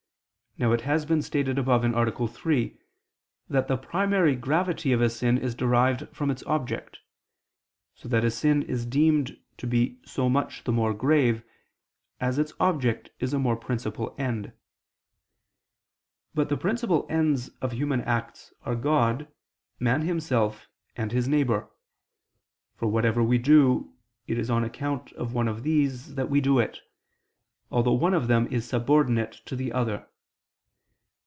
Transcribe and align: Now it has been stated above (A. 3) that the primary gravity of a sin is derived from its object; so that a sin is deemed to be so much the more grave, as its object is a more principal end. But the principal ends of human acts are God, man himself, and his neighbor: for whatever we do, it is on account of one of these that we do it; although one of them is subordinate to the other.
Now 0.57 0.73
it 0.73 0.81
has 0.81 1.05
been 1.05 1.21
stated 1.21 1.57
above 1.57 1.85
(A. 1.85 2.27
3) 2.27 2.77
that 3.47 3.69
the 3.69 3.77
primary 3.77 4.35
gravity 4.35 4.91
of 4.91 4.99
a 5.01 5.09
sin 5.09 5.37
is 5.37 5.55
derived 5.55 6.09
from 6.13 6.29
its 6.29 6.43
object; 6.43 6.99
so 7.95 8.09
that 8.09 8.25
a 8.25 8.29
sin 8.29 8.61
is 8.63 8.85
deemed 8.85 9.39
to 9.57 9.65
be 9.65 10.01
so 10.05 10.27
much 10.27 10.65
the 10.65 10.73
more 10.73 10.93
grave, 10.93 11.41
as 12.19 12.37
its 12.37 12.51
object 12.59 13.11
is 13.21 13.33
a 13.33 13.39
more 13.39 13.55
principal 13.55 14.13
end. 14.17 14.51
But 16.35 16.49
the 16.49 16.57
principal 16.57 17.07
ends 17.09 17.47
of 17.61 17.71
human 17.71 18.01
acts 18.01 18.53
are 18.65 18.75
God, 18.75 19.29
man 19.79 20.01
himself, 20.01 20.67
and 20.97 21.13
his 21.13 21.29
neighbor: 21.29 21.69
for 22.75 22.87
whatever 22.89 23.23
we 23.23 23.37
do, 23.37 23.93
it 24.27 24.37
is 24.37 24.49
on 24.49 24.65
account 24.65 25.13
of 25.13 25.33
one 25.33 25.47
of 25.47 25.63
these 25.63 26.15
that 26.15 26.29
we 26.29 26.41
do 26.41 26.59
it; 26.59 26.81
although 27.71 27.93
one 27.93 28.13
of 28.13 28.27
them 28.27 28.47
is 28.51 28.65
subordinate 28.67 29.39
to 29.45 29.55
the 29.55 29.71
other. 29.71 30.07